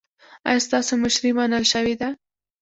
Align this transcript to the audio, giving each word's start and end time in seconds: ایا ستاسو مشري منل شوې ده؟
ایا 0.47 0.59
ستاسو 0.67 0.93
مشري 1.03 1.31
منل 1.37 1.63
شوې 1.73 1.95
ده؟ 2.01 2.09